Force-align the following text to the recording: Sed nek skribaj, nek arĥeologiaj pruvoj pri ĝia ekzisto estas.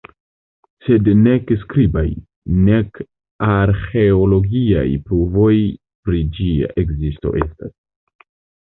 Sed 0.85 1.09
nek 1.17 1.51
skribaj, 1.63 2.05
nek 2.71 2.99
arĥeologiaj 3.49 4.87
pruvoj 5.11 5.55
pri 6.09 6.25
ĝia 6.41 6.77
ekzisto 6.87 7.39
estas. 7.47 7.77